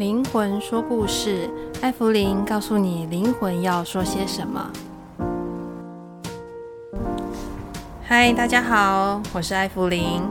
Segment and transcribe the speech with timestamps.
[0.00, 1.50] 灵魂说故事，
[1.82, 4.70] 艾芙灵告诉你灵魂要说些什么。
[8.02, 10.22] 嗨，大家好，我是艾芙灵。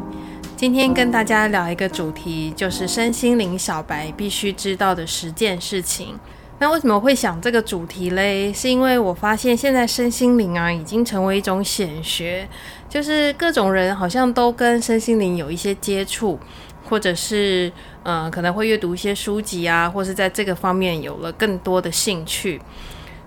[0.57, 6.17] 今天跟大家聊一个主题，就是身心灵小白必须知道的十件事情。
[6.57, 8.51] 那为什么会想这个主题嘞？
[8.51, 12.49] 是因为我发现现在身心灵啊，已经成为一种显学，
[12.89, 16.39] 就是各种人好像都跟身心灵有一些接触，
[16.89, 17.71] 或者是
[18.09, 22.59] 呃可能会阅读一些书籍啊，或是在这个方面有了更多的兴趣。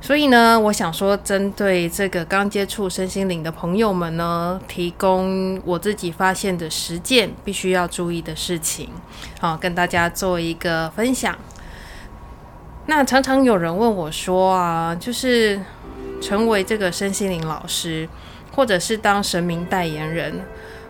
[0.00, 8.88] 所以呢，我想说，针对这个刚接触身心灵的朋友们呢，提供我自己发现的实践必须要注意的事情，
[9.38, 11.38] 好，跟大家做一个分享。
[12.86, 15.60] 那常常有人问我说啊，就是
[16.20, 18.08] 成为这个身心灵老师，
[18.56, 20.44] 或者是当神明代言人，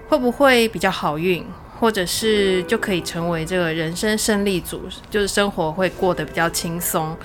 [0.09, 1.45] 会不会比较好运，
[1.83, 7.17] 或者是就可以成为这个人生胜利组，就是生活会过得比较轻松？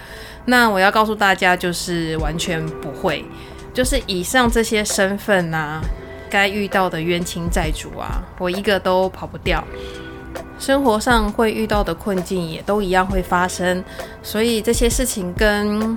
[0.46, 3.24] 那我要告诉大家，就是完全不会，
[3.72, 5.80] 就是以上这些身份啊，
[6.28, 9.64] 该遇到的冤亲债主啊，我一个都跑不掉。
[10.58, 13.84] 生活上会遇到的困境也都一样会发生，
[14.24, 15.96] 所以这些事情跟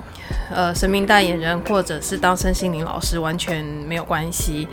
[0.54, 4.68] 呃神明代言人或者是当身心灵老师完全没有关系。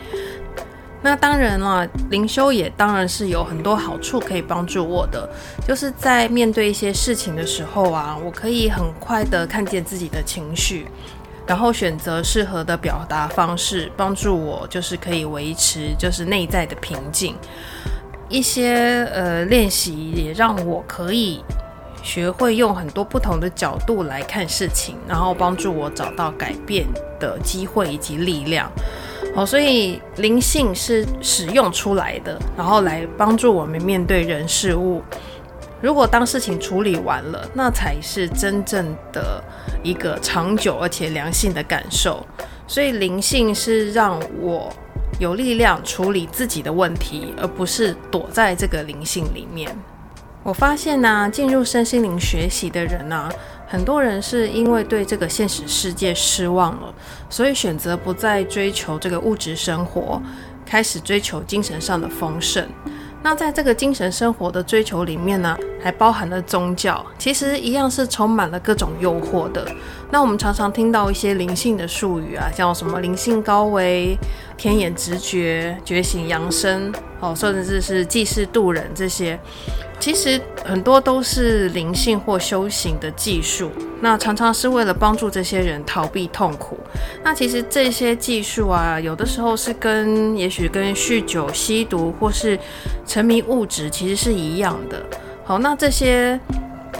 [1.00, 5.28] 那当然了，灵修也当然是有很多好处可以帮助我的，
[5.66, 10.88] 就是在面对一些事情的时候啊，我可以很快的看见自己的情绪，
[11.46, 17.36] 然后选择适合的表达方式，帮助我就是可以维持就是内在的平静。
[18.28, 21.42] 一些呃练习也让我可以
[22.02, 26.84] 学会用很多不同的角度来看事情，然后帮助我找到改变
[27.20, 28.68] 的机会以及力量。
[29.34, 35.02] 哦，所以灵性是使用出来的，然后来帮助我们面对人事物。
[35.80, 39.42] 如果当事情处理完了，那才是真正的
[39.82, 42.26] 一个长久而且良性的感受。
[42.66, 44.72] 所以灵性是让我。
[45.18, 49.76] 有力量处理自己的问题，而不是躲在这个灵性里面。
[50.44, 53.28] 我发现呢、进入身心灵学习的人呢、
[53.66, 56.94] 很多人是因为对这个现实世界失望了，
[57.28, 60.22] 所以选择不再追求这个物质生活，
[60.64, 62.66] 开始追求精神上的丰盛。
[63.20, 69.66] 那在这个精神生活的追求里面呢，还包含了宗教，其实一样是充满了各种诱惑的。
[70.10, 74.16] 那我们常常听到一些灵性的术语啊，叫什么灵性高维、
[74.58, 79.38] 天眼直觉、觉醒扬升，哦，甚至是济世渡人这些。
[80.00, 83.70] 其实很多都是灵性或修行的技术，
[84.00, 86.78] 那常常是为了帮助这些人逃避痛苦。
[87.24, 92.56] 那其实这些技术啊，有的时候是跟也许跟酗酒、吸毒或是
[93.06, 95.04] 沉迷物质其实是一样的。
[95.44, 96.38] 好，那这些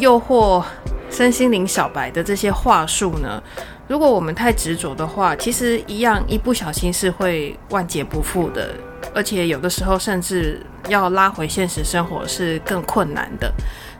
[0.00, 0.64] 诱惑
[1.08, 3.40] 身心灵小白的这些话术呢，
[3.88, 8.74] 如果我们太执着的话，其实一样一不小心是会万劫不复的。
[9.14, 13.50] 而且有的时候甚至要拉回现实生活是更困难的，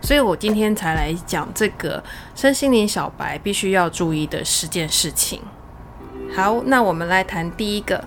[0.02, 2.02] 所以我今天才来讲这个
[2.34, 5.40] 身心灵小白必须要注意的十件事情。
[6.36, 8.04] 好，那我们来谈第一个，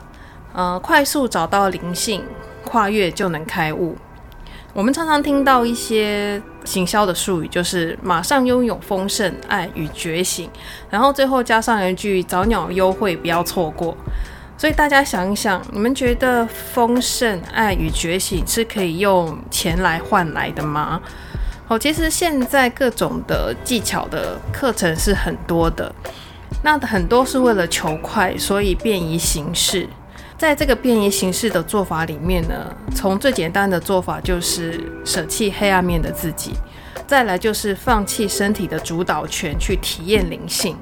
[0.54, 2.24] 呃，快速找到灵性，
[2.64, 3.98] 跨越就能开悟。
[4.74, 10.50] 我们常常听到一些行销的术语，就是马上拥有丰盛、爱与觉醒，
[10.90, 13.96] 然后最后加上一句早鸟优惠，不要错过。
[14.58, 21.02] 所以大家想一想，你们觉得丰盛、爱与觉醒是可以用钱来换来的吗？
[21.68, 25.92] 好，其实现在各种的技巧的课程是很多的，
[26.64, 29.88] 那很多是为了求快，所以便宜行事。
[30.42, 36.54] 在这个变异形式的做法里面呢，从最简单的做法就是舍弃黑暗面的自己，
[37.06, 40.76] 再来就是放弃身体的主导权，去体验灵性。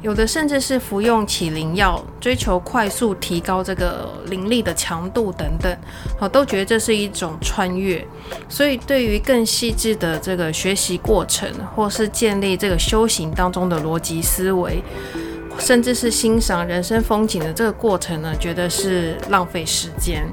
[0.00, 5.76] 有的甚至是服用起灵药，追求快速提高这个灵力的强度等等，
[6.18, 8.02] 好，都觉得这是一种穿越。
[8.48, 11.46] 所以，对于更细致的这个学习过程，
[11.76, 14.82] 或是建立这个修行当中的逻辑思维，
[15.58, 20.26] 甚至是欣赏人生风景的这个过程呢，觉得是浪费时间。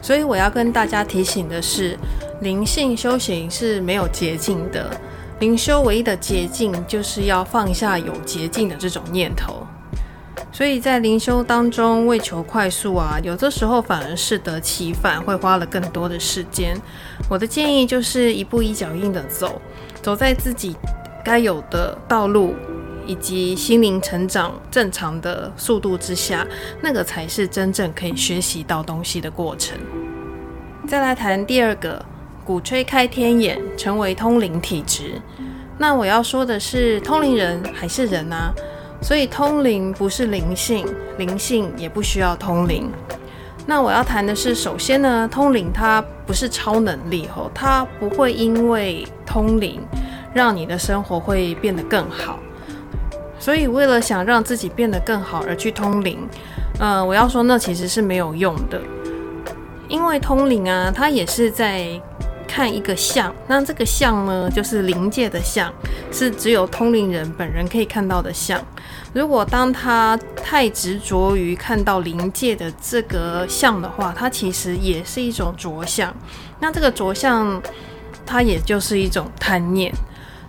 [0.00, 1.98] 所以，我要跟大家提醒的是，
[2.40, 4.88] 灵性修行是没有捷径的。
[5.40, 9.66] 灵修唯一的捷径，就是要放下有捷径的这种念头。
[10.52, 16.74] 所以在灵修当中，为求快速啊，有的时候反而适得其反，会花了更多的时间。
[17.28, 19.60] 我的建议就是一步一脚印的走，
[20.00, 20.74] 走在自己
[21.22, 22.54] 该有的道路，
[23.06, 26.46] 以及心灵成长正常的速度之下，
[26.82, 29.78] 那个才是真正可以学习到东西的过程。
[30.86, 32.04] 再来谈第二个。
[32.44, 35.20] 鼓吹开天眼，成为通灵体质。
[35.78, 38.54] 那我要说的是，通灵人还是人啊，
[39.02, 40.86] 所以通灵不是灵性，
[41.18, 42.88] 灵性也不需要通灵。
[43.66, 49.80] 那我要谈的是，首先呢，通灵它不是超能力吼，它不会因为通灵
[50.32, 52.38] 让你的生活会变得更好。
[53.46, 56.18] 所以为了想让自己变得更好而去通灵，
[56.80, 58.80] 呃，我要说那其实是没有用的，
[59.86, 61.88] 因为通灵啊，它也是在。
[62.48, 65.70] 看一个相，那这个相呢，就是灵界的相，
[66.12, 68.58] 是只有通灵人本人可以看到的相。
[69.12, 76.14] 如果当他太执着于看到灵界的这个相的话，它其实也是一种着相。
[76.60, 77.60] 那这个着相，
[78.24, 79.92] 它也就是一种贪念。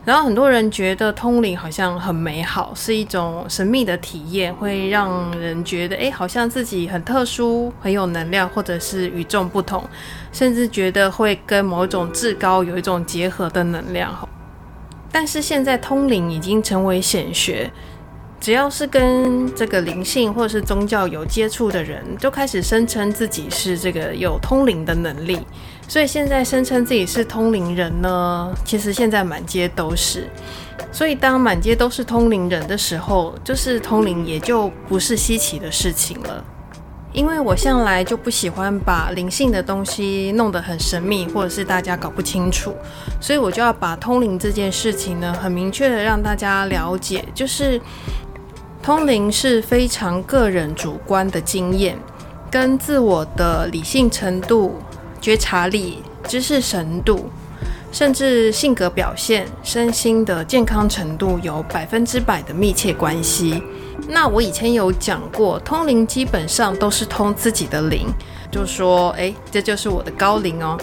[0.08, 9.84] 然后很多人觉得通灵好像很美好，是一种神秘的体验，会让人觉得诶，好像自己很特殊，很有能量，或者是与众不同，
[10.32, 14.10] 甚至觉得会跟某种至高有一种结合的能量。
[15.12, 17.70] 但是现在通灵已经成为显学。
[18.40, 25.40] 只要是跟这个灵性或是宗教有接触的人，就开始声称自己是这个有通灵的能力。
[25.88, 30.28] 所以现在声称自己是通灵人呢，其实现在满街都是。
[30.92, 36.44] 所以当满街都是通灵人的时候，就是通灵也就不是稀奇的事情了。
[37.14, 42.74] 因为我向来就不喜欢把灵性的东西弄得很神秘，或者是大家搞不清楚，
[43.22, 47.80] 所以我就要把通灵这件事情呢，很明确的让大家了解，就是。
[48.80, 51.98] 通灵是非常个人主观的经验，
[52.50, 54.76] 跟自我的理性程度、
[55.22, 57.30] 觉察力、知识深度，
[57.92, 63.62] 甚至性格表现、身心的健康程度有百分之百的密切关系。
[64.08, 68.08] 那我以前有讲过，通灵基本上都是通自己的灵，
[68.52, 70.78] 就说，诶，这就是我的高灵哦。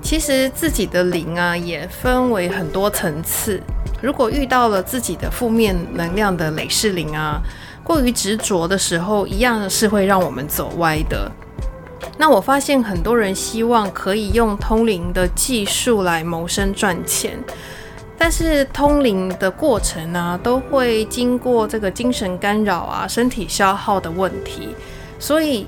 [0.00, 3.60] 其实自己的灵啊，也分为很多层次。
[4.00, 7.40] 如果遇到了自己的负面能量的累世灵啊，
[7.84, 11.30] 过于执着的时候，一样是会让我们走歪的。
[12.16, 17.38] 那我发现很多人希望可以用通灵的技术来谋生赚钱，
[18.16, 24.68] 但是通灵的过程呢，都会经过这个精神干扰啊、身体消耗的问题，
[25.18, 25.66] 所以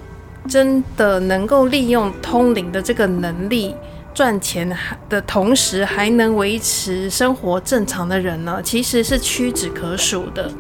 [0.49, 3.75] 真的能够利用通灵的这个能力。
[4.13, 4.77] 赚钱
[5.09, 10.51] 的同时还能维持生活正常的人呢，其实是屈指可数的。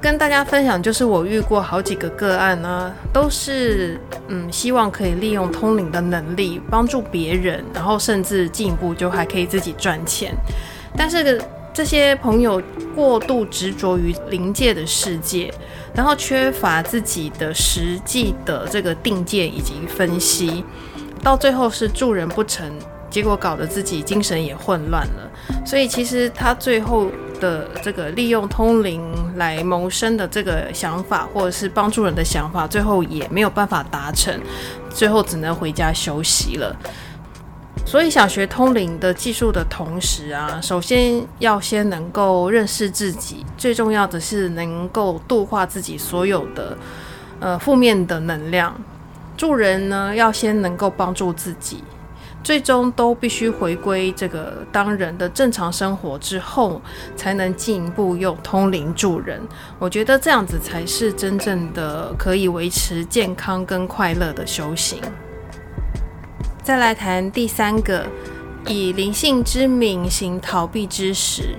[0.00, 10.32] 跟大家分享，就是我遇过好几个个案呢，都是嗯，希望可以利用通灵的能力帮助别人，然后甚至进一步就还可以自己赚钱。
[10.96, 11.42] 但是
[11.74, 12.62] 这些朋友
[12.94, 15.52] 过度执着于灵界的世界，
[15.94, 20.64] 然后缺乏自己的实际的这个定见以及分析。
[21.22, 22.64] 到最后是助人不成，
[23.10, 25.30] 结果搞得自己精神也混乱了。
[25.64, 27.10] 所以其实他最后
[27.40, 29.02] 的这个利用通灵
[29.36, 34.38] 来谋生的这个想法，或者是帮助人的想法，最后也没有办法达成，
[34.90, 36.74] 最后只能回家休息了。
[37.86, 46.76] 所以想学通灵的技术的同时啊，首先要先能够认识自己，最重要的是能够度化自己所有的
[47.40, 48.74] 呃负面的能量。
[49.38, 51.82] 助人呢，要先能够帮助自己，
[52.48, 56.80] 最终都必须回归这个当人的正常生活之后，
[57.14, 59.38] 才能进一步用通灵助人。
[59.78, 64.98] 我觉得这样子才是真正的可以维持健康跟快乐的修行。
[66.62, 68.06] 再来谈第三个，
[68.66, 71.54] 以灵性之名行逃避之时。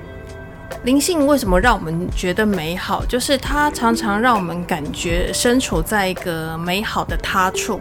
[0.85, 3.05] 灵性为什么让我们觉得美好？
[3.05, 7.79] 就是它常常让我们感觉身处在一个美好的他处，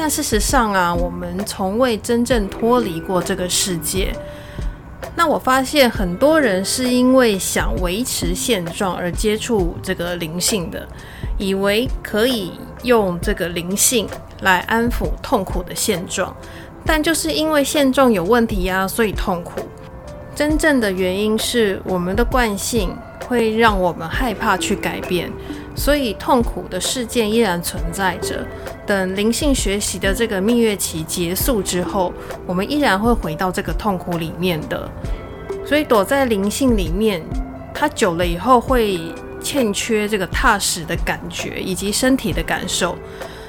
[0.00, 4.14] 但事实上啊，我们从未真正脱离过这个世界。
[5.16, 10.86] 那我发现很多人是因为想维持现状而接触这个灵性的，
[11.36, 12.52] 以为可以
[12.84, 14.06] 用这个灵性
[14.42, 16.32] 来安抚痛苦的现状，
[16.86, 19.60] 但就是因为现状有问题呀，所以痛苦。
[20.36, 25.28] 真正的原因是我们的惯性会让我们害怕去改变，
[25.78, 28.44] 所以痛苦的事件依然存在着。
[28.84, 32.12] 等灵性学习的这个蜜月期结束之后，
[32.44, 34.90] 我们依然会回到这个痛苦里面的。
[35.64, 37.22] 所以躲在灵性里面，
[37.72, 38.98] 它久了以后会
[39.40, 42.96] 欠缺这个踏实的感觉以及身体的感受。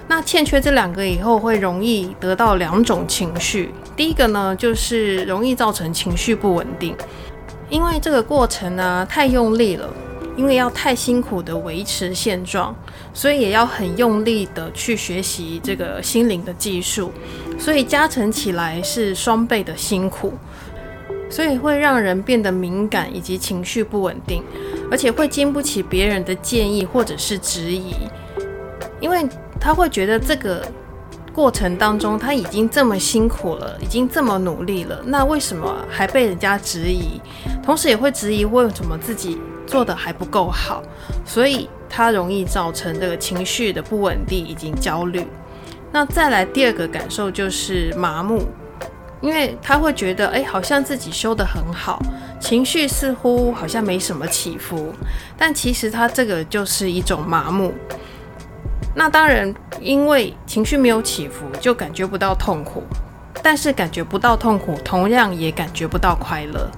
[0.07, 3.71] 那欠缺这两个以后，会容易得到两种情绪。
[3.95, 6.95] 第一个呢，就是容易造成情绪不稳定，
[7.69, 9.87] 因为这个过程呢太用力了，
[10.39, 12.73] 因为要太辛苦的维持现状，
[13.13, 17.11] 所以也要很用力的去学习这个心灵的技术，
[17.59, 20.33] 所以加成起来是双倍的辛苦，
[21.29, 24.41] 所以会让人变得敏感以及情绪不稳定，
[24.89, 27.93] 而且会经不起别人的建议或者是质疑，
[29.01, 29.27] 因为
[29.59, 30.65] 他会觉得这个
[31.33, 37.19] 过程当中他已经这么辛苦了，已经这么努力了，那为什么还被人家质疑？
[37.61, 39.37] 同时也会质疑为什么自己
[39.69, 40.81] 做得还不够好，
[41.23, 45.27] 所以他容易造成这个情绪的不稳定以及焦虑。
[45.91, 48.41] 那再来第二个感受就是麻木，
[49.21, 52.01] 因为他会觉得，哎，好像自己修得很好，
[52.39, 54.91] 情绪似乎好像没什么起伏，
[55.37, 57.71] 但其实他这个就是一种麻木。
[58.95, 62.83] 那当然，因为情绪没有起伏，就感觉不到痛苦，
[63.43, 66.69] 但是感觉不到痛苦，同样也感觉不到快乐。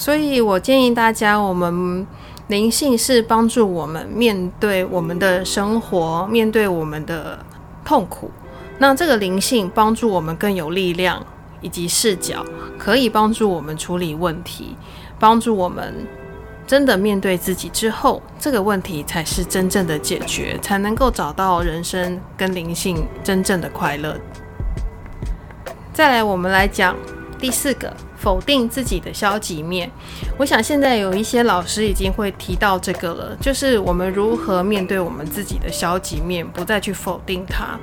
[0.00, 2.06] 所以我建议大家，我们
[2.48, 7.38] 灵性是帮助我们面对我们的生活，面对我们的
[7.84, 8.30] 痛苦。
[8.78, 11.22] 那这个灵性帮助我们更有力量
[11.60, 12.42] 以及视角，
[12.78, 14.74] 可以帮助我们处理问题，
[15.18, 15.94] 帮助我们
[16.66, 24.18] 真的面对自己之后，这个问题才是真正的解决，才能够找到人生跟灵性真正的快乐。
[25.92, 26.96] 再来，我们来讲
[27.38, 27.94] 第四个。
[28.20, 29.90] 否定自己的消极面，
[30.36, 37.78] 我想现在有一些老师已经会提到这个了，就是我们如何面对我们自己的消极面，不再去否定它。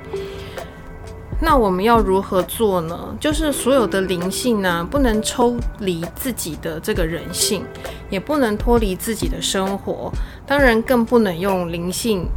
[1.40, 3.16] 那我们要如何做呢？
[3.18, 7.64] 就是所有的灵性呢，不能抽离自己的这个人性，
[8.08, 10.12] 也不能脱离自己的生活，
[10.46, 12.28] 当然更不能用灵性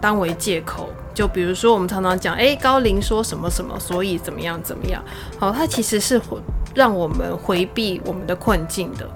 [0.00, 0.88] 当为借口。
[1.16, 5.02] 就比如说，我们常常讲，诶，高龄说什么什么，所以怎么样怎么样。
[5.38, 6.20] 好，它其实是
[6.74, 9.08] 让我们回避我们的困境的。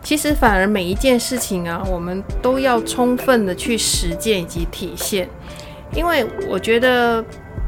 [0.00, 5.28] 其实反而每一件事情啊，我们都要充分的去实践以及体现，
[5.92, 7.24] 因为我觉得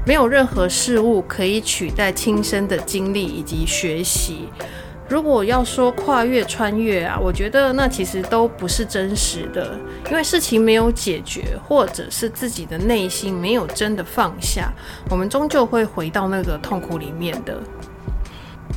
[0.06, 4.48] 没有任何事物可以取代亲身的经历以及学习。
[5.08, 9.78] 如果要说跨越穿越啊，我觉得那其实都不是真实的，
[10.10, 14.72] 因为事情没有解决，或者是自己的内心没有真的放下，
[15.08, 17.56] 我们终究会回到那个痛苦里面的。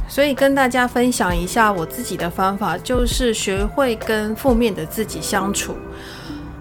[0.07, 5.75] 所以跟大家分享一下我自己的方法，就是学会跟负面的自己相处。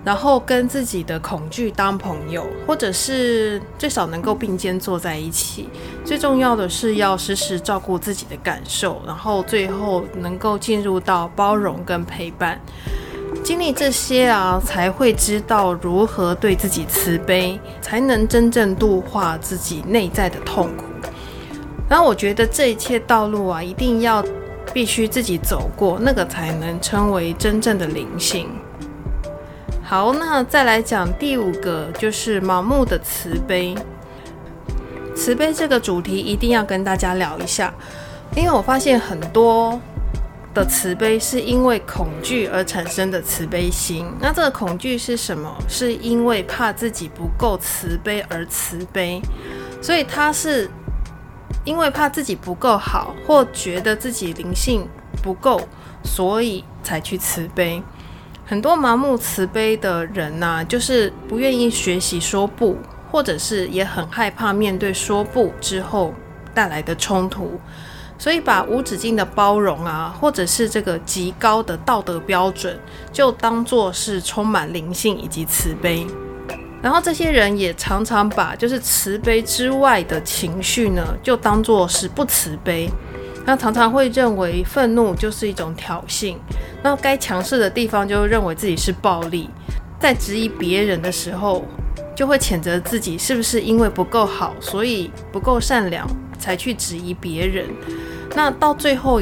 [0.08, 5.68] 然后跟自己的恐惧当朋友，或者是最少能够并肩坐在一起。
[6.02, 12.58] 最重要的是要时时照顾自己的感受，然后最后能够进入到包容跟陪伴。
[13.44, 20.84] 经历这些啊，才会知道如何对自己慈悲，才能真正度化自己内在的痛苦。
[21.86, 24.24] 然后我觉得这一切道路啊，一定要
[24.72, 28.48] 必须自己走过，那个才能称为真正的灵性。
[29.88, 33.75] 好，那再来讲第五个，就是盲目的慈悲。
[35.16, 37.73] 慈悲这个主题一定要跟大家聊一下，
[38.37, 39.80] 因为我发现很多
[40.52, 44.04] 的慈悲是因为恐惧而产生的慈悲心。
[44.21, 45.50] 那这个恐惧是什么？
[45.66, 49.23] 是因为怕自己不够慈悲而慈悲，
[49.80, 50.71] 所以他是
[51.64, 54.87] 因为怕自己不够好，或觉得自己灵性
[55.23, 55.62] 不够，
[56.04, 57.83] 所以才去慈悲。
[58.48, 62.78] 很多盲目慈悲的人呐、就是不愿意学习说不，
[63.12, 66.14] 或者是也很害怕面对说不之后
[66.54, 67.60] 带来的冲突，
[68.18, 72.80] 所以把无止境的包容啊，或者是这个极高的道德标准，
[73.12, 76.06] 就当作是充满灵性以及慈悲。
[76.80, 82.88] 然后这些人也常常把就是慈悲之外的情绪呢，就当作是不慈悲。
[83.48, 86.36] 那常常会认为愤怒就是一种挑衅，
[86.82, 89.48] 那该强势的地方就认为自己是暴力，
[89.98, 91.64] 在质疑别人的时候，
[92.14, 96.06] 就会谴责自己是不是因为不够好，所以不够善良
[96.38, 97.64] 才去质疑别人。
[98.34, 99.18] 那到最后，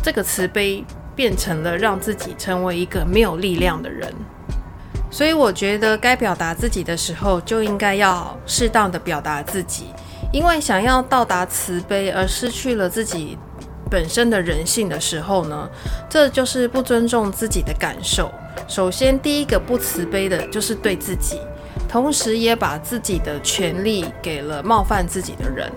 [0.00, 0.84] 这个慈悲
[1.16, 4.08] 变成了让自己成为一个没有力量的人。
[5.10, 9.86] 所以我觉得该表达自己的时候，就应该要适当的表达自己，
[10.32, 13.36] 因为想要到达慈悲而失去了自己。
[13.90, 15.68] 本身的人性的时候呢，
[16.08, 18.30] 这就是不尊重自己的感受。
[18.66, 21.38] 首先，第一个不慈悲的就是对自己，
[21.88, 25.70] 同时也把自己的权利给了冒犯自己的人。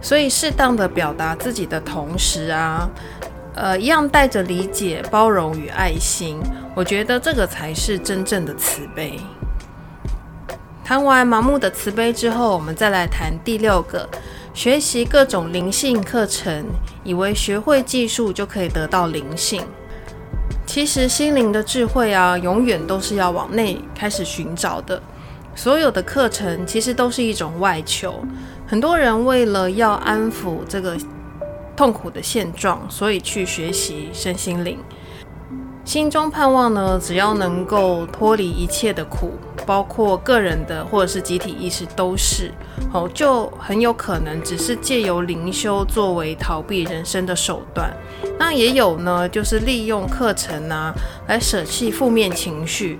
[0.00, 2.88] 所以，适当的表达自己的同时啊，
[3.54, 6.40] 呃，一样带着理解、包容与爱心。
[6.74, 9.18] 我觉得这个才是真正的慈悲。
[10.84, 14.08] 谈完盲目的慈悲之后，我们再来谈第六个。
[14.58, 16.66] 学习各种灵性课程，
[17.04, 19.62] 以为学会技术就可以得到灵性。
[20.66, 25.00] 其实心灵的智慧啊，永远都是要往内开始寻找的。
[25.54, 28.20] 所有的课程其实都是一种外求。
[28.66, 30.98] 很多人为了要安抚这个
[31.76, 34.76] 痛苦的现状，所以去学习身心灵，
[35.88, 39.32] 心中盼望呢，只要能够脱离一切的苦，
[39.64, 42.52] 包括个人的或者是集体意识都是
[42.92, 47.90] 哦，就很有可能只是借由灵修作为逃避人生的手段。
[48.38, 50.92] 那也有呢，就是利用课程啊
[51.26, 52.98] 来舍弃负面情绪。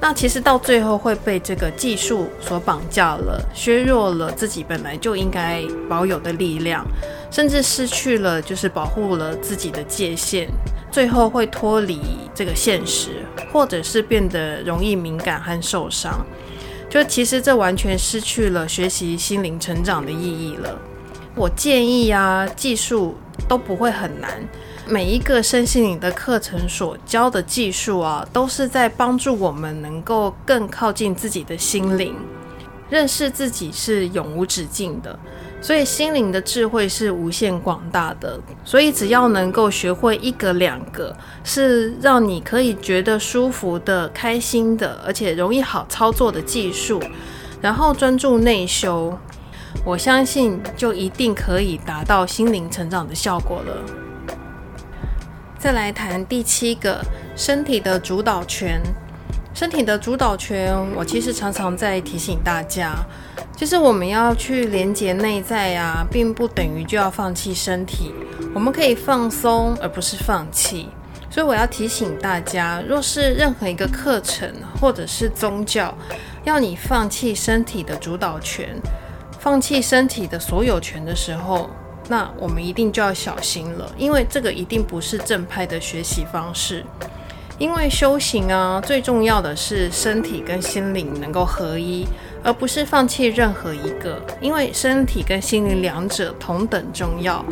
[0.00, 6.86] 那其实到最后会被这个技术所绑架了，削弱了自己本来就应该保有的力量，
[7.30, 10.48] 甚至失去了就是保护了自己的界限，
[10.90, 12.00] 最后会脱离
[12.34, 16.26] 这个现实，或者是变得容易敏感和受伤。
[16.88, 20.76] 就其实这完全失去了学习心灵成长的意义了。
[21.36, 24.42] 我建议啊，技术都不会很难。
[24.88, 32.12] 每一个身心灵的课程所教的技术啊，都是在帮助我们能够更靠近自己的心灵，
[32.88, 35.16] 认识自己是永无止境的。
[35.60, 38.40] 所以心灵的智慧是无限广大的。
[38.64, 41.14] 所以只要能够学会一个两个，
[41.44, 47.02] 是让你可以觉得舒服的、开心的，而且容易好操作的技术，
[47.60, 49.18] 然后专注内修，
[49.84, 54.36] 我相信就一定可以达到心灵成长的效果了。
[55.58, 57.04] 再来谈第七个，
[57.36, 58.80] 身体的主导权。
[59.52, 62.94] 身体的主导权，我其实常常在提醒大家，
[63.60, 68.10] 就是我们要去连接内在啊，并不等于就要放弃身体。
[68.54, 70.88] 我们可以放松，而不是放弃。
[71.28, 74.50] 所以我要提醒大家，若是任何一个课程
[74.80, 75.94] 或者是宗教，
[76.44, 78.74] 要你放弃身体的主导权，
[79.38, 81.68] 放弃身体的所有权的时候，
[82.08, 86.82] 那我们一定就要小心了，因为这个一定不是正派的学习方式。
[87.58, 92.06] 因为修行啊，最重要的是身体跟心灵能够合一，
[92.42, 94.20] 而不是放弃任何一个。
[94.40, 97.44] 因为身体跟心灵两者同等重要。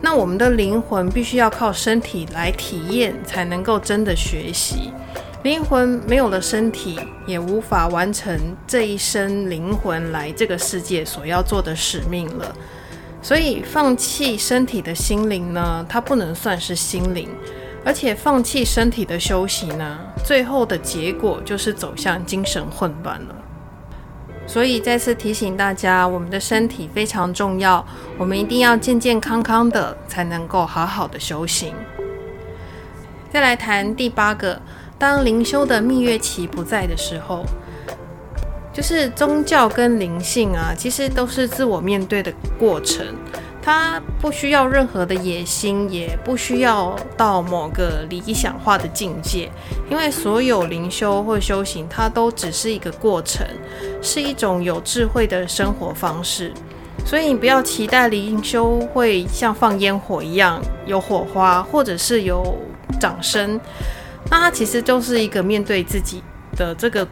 [0.00, 4.92] 那我们的灵魂必须要靠身体来体验，才能够真的学习。
[5.42, 12.54] 灵魂没有了身体，也无法完成这一生灵魂来这个世界所要做的使命了。
[13.22, 17.28] 所以，放弃身体的心灵呢，它不能算是心灵，
[17.84, 23.34] 而且放弃身体的修行呢，最后的结果就是走向精神混乱了。
[24.48, 31.74] 所以，再次提醒大家，我们的身体非常重要，我们一定要健健康康的，才能够好好的修行。
[33.30, 34.60] 再来谈第八个，
[34.98, 37.44] 当灵修的蜜月期不在的时候。
[38.72, 43.04] 就是宗教跟灵性啊，其实都是自我面对的过程，
[43.70, 49.50] 它不需要任何的野心，也不需要到某个理想化的境界，
[49.90, 53.46] 因为所有灵修或修行，它都只是一个过程，
[54.00, 56.50] 是一种有智慧的生活方式。
[57.04, 62.56] 所以你不要期待灵修会像放烟火一样有火花，或者是有
[62.98, 63.60] 掌声，
[64.30, 66.22] 那它其实就是一个面对自己
[66.56, 67.06] 的这个。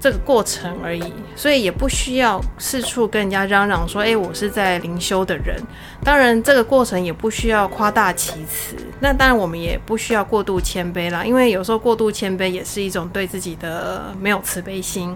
[0.00, 5.54] 这个过程而已，所以也不需要四处跟人家嚷嚷说：“诶，我是在灵修的人。”
[6.02, 8.74] 当然，这个过程也不需要夸大其词。
[9.00, 15.14] 那当然，我们也不需要过度谦卑啦，因为有时候过度谦卑也是一种对自己的没有慈悲心。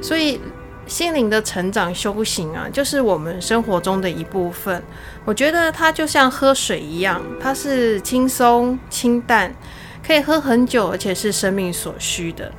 [0.00, 0.40] 所以，
[0.86, 4.82] 心灵的成长修行啊，就是我们生活中的一部分。
[5.26, 9.52] 我觉得它就像喝水一样，它是轻松清淡，
[10.02, 12.50] 可以喝很久，而且是生命所需的。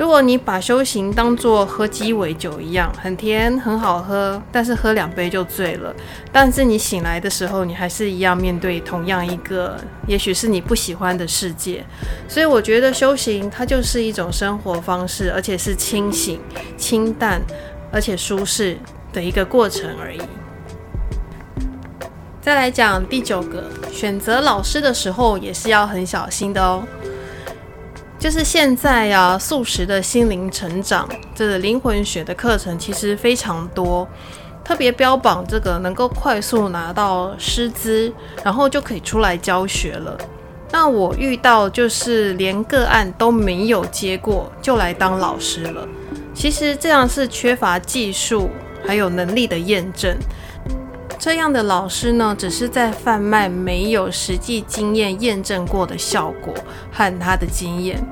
[0.00, 5.94] 如果你把修行当作喝鸡尾酒一样，很甜很好喝，但是喝两杯就醉了。
[6.32, 11.84] 但是你醒来的时候，你还是一样面对同样一个，也许是你不喜欢的世界。
[12.26, 16.40] 所以我觉得修行它就是一种生活方式，而且是清醒、
[16.78, 17.42] 清淡，
[17.92, 18.78] 而且舒适
[19.12, 20.22] 的一个过程而已。
[22.40, 26.82] 再来讲第九个，选择老师的时候也是要很小心的哦。
[28.20, 34.06] 就是现在呀、啊，素食的心灵成长，这灵魂学的课程其实非常多，
[34.62, 38.12] 特别标榜这个能够快速拿到师资，
[38.44, 40.18] 然后就可以出来教学了。
[40.70, 45.88] 那我遇到就是连个案都没有接过，就来当老师了。
[46.34, 48.50] 其实这样是缺乏技术
[48.86, 50.14] 还有能力的验证。
[51.20, 56.54] 这样的老师呢，只是在贩卖没有实际经验验证过的效果
[56.90, 58.02] 和他的经验。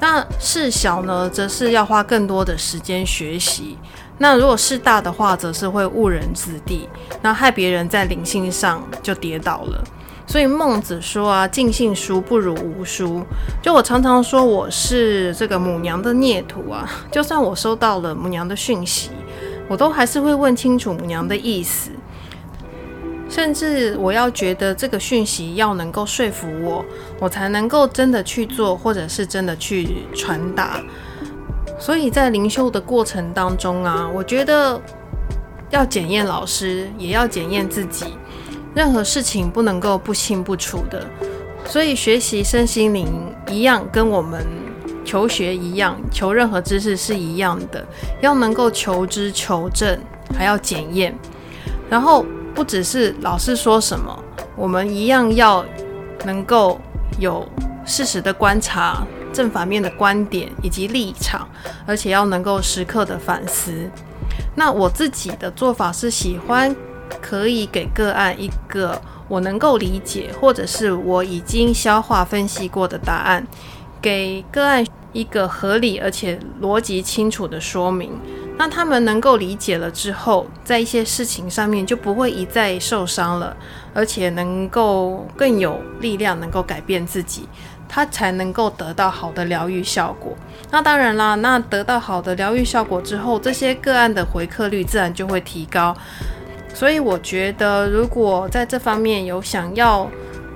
[0.00, 3.78] 那事小呢，则是要花更多的时间学习。
[4.18, 6.88] 那如果事大的话，则是会误人子弟，
[7.22, 9.84] 那害别人在灵性上就跌倒了。
[10.26, 13.24] 所以孟子说啊，尽信书不如无书。
[13.62, 19.10] 就我常常说我是这个母娘的孽徒啊， 就算我收到了母娘的讯息，
[19.68, 21.90] 我都还是会问清楚母娘的意思，
[23.28, 26.84] 甚至我要觉得这个讯息要能够说服我，
[27.20, 30.80] 我才能够真的去做，或者是真的去传达。
[31.78, 34.80] 所以在灵修的过程当中啊，我觉得
[35.70, 38.06] 要检验老师，也要检验自己。
[38.74, 41.06] 任何事情不能够不清不楚的，
[41.64, 43.06] 所以学习身心灵
[43.50, 44.46] 一样，跟我们
[45.04, 47.84] 求学一样，求任何知识是一样的，
[48.20, 49.98] 要能够求知求证，
[50.38, 51.14] 还要检验。
[51.88, 52.24] 然后
[52.56, 54.24] 不只是老师说什么，
[54.56, 55.64] 我们一样要
[56.24, 56.80] 能够
[57.20, 57.46] 有
[57.84, 61.48] 事实的观察、正反面的观点以及立场，
[61.86, 63.88] 而且要能够时刻的反思。
[64.56, 66.74] 那我自己的做法是喜欢。
[67.22, 73.46] 可以给个案一个我能够理解，或者是我已经消化分析过的答案，
[74.02, 78.10] 给个案一个合理而且逻辑清楚的说明。
[78.58, 83.56] 那他们能够理解了之后，在一些事情上面就不会一再受伤了，
[83.92, 87.46] 而且能够更有力量，能够改变自己，
[87.86, 90.34] 他才能够得到好的疗愈效果。
[90.70, 95.94] 那当然啦，那得到好的疗愈效果之后，这些个案的回客率自然就会提高。
[96.72, 100.10] 所以我觉得，如果在这方面有想要，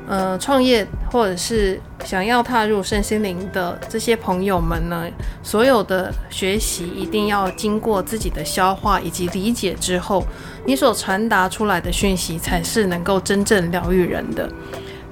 [0.09, 5.05] 呃，创业或者是想要踏入身心灵的这些朋友们呢，
[5.43, 10.25] 所有的学习一定要经过自己的消化以及理解之后，
[10.65, 14.51] 你所传达出来的讯息才是能够真正疗愈人的。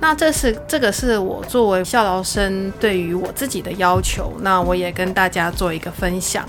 [0.01, 6.49] 那这是这个是我作为孝劳生对于我自己的要求，那我也跟大家做一个分享。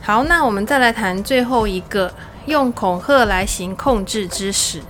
[0.00, 2.12] 好，那我们再来谈最后一个。
[2.46, 4.80] 用恐吓来行控制之实。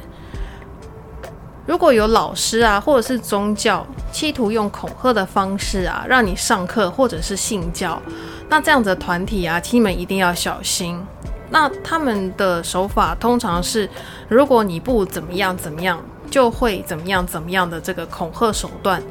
[1.67, 8.01] 如果有老师啊，或者是宗教，企图用恐吓的方式啊，让你上课或者是信教，
[8.49, 10.99] 那这样子的团体啊，亲们一定要小心。
[11.51, 13.89] 那他们的手法通常是，
[14.29, 16.01] 如果你不怎么样怎么样，
[16.31, 19.03] 就会怎么样怎么样的这个恐吓手段。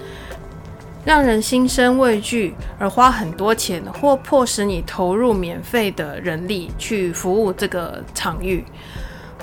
[1.06, 8.66] 让人心生畏惧，而花很多钱，或迫使你投入免费的人力去服务这个场域，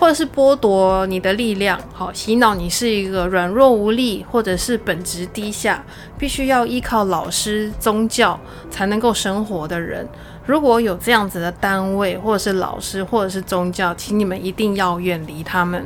[0.02, 5.84] 或者是剥夺你的力量，好洗脑你是一个软弱无力，或者是本质低下，
[6.18, 8.36] 必须要依靠老师、宗教
[8.68, 10.08] 才能够生活的人。
[10.44, 15.84] 如果有这样子的单位，或者是老师，或者是宗教，请你们一定要远离他们，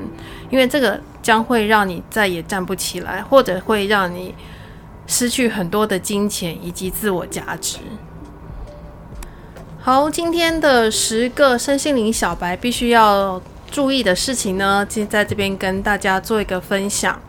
[0.49, 4.35] 因为这个将会让你再也站不起来，或者会让你。
[5.09, 7.79] 失去很多的金钱以及自我价值。
[9.79, 17.21] 好，今天的十个身心灵小白必须要注意的事情呢，今在这边跟大家做一个分享。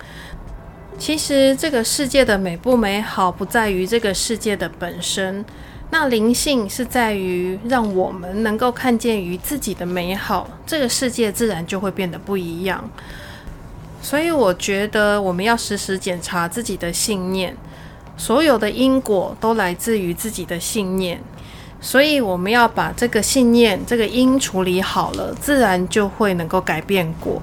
[0.97, 5.45] 其实这个世界的美不美好，不在于这个世界的本身，
[5.91, 12.89] 那灵性是在于让我们能够看见于自己的美好，这个世界自然就会变得不一样。
[14.01, 17.55] 所以我觉得我们要时时检查自己的信念。
[18.19, 21.21] 所有的因果都来自于自己的信念，
[21.79, 27.41] 所以我们要把这个信念、这个因处理好了，自然就会能够改变果。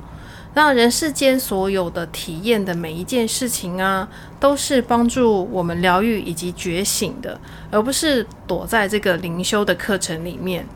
[0.55, 7.39] 让人世间所有的体验的每一件事情啊，都是帮助我们疗愈以及觉醒的，
[7.71, 10.67] 而不是躲在这个灵修的课程里面。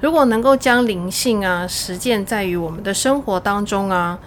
[0.00, 4.18] 如果能够将灵性啊实践在于我们的生活当中啊。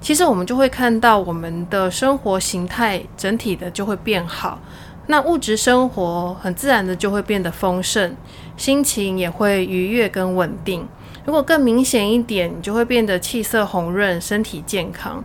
[0.00, 4.60] 其实我们就会看到我们的生活形态整体的就会变好，
[5.06, 8.16] 那物质生活很自然的就会变得丰盛，
[8.56, 10.88] 心情也会愉悦跟稳定。
[11.26, 15.24] 如果更明显一点，你就会变得气色红润，身体健康。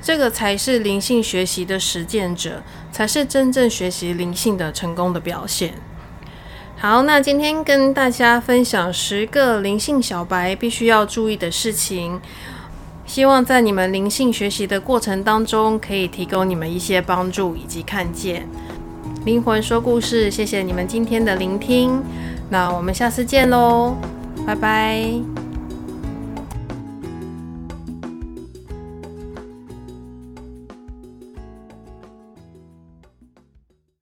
[0.00, 5.74] 这个才是灵性学习的实践者，才是真正学习灵性的成功的表现。
[6.76, 12.20] 好，那今天跟大家分享十个灵性小白必须要注意的事情。
[13.06, 18.48] 希望在你们灵性学习的过程当中，可以提供你们一些帮助以及看见。
[19.24, 22.02] 灵魂说故事，谢谢你们今天的聆听。
[22.50, 23.94] 那我们下次见喽，
[24.46, 25.41] 拜拜。